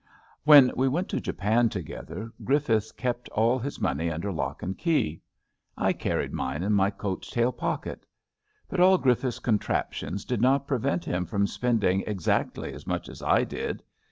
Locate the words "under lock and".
4.09-4.75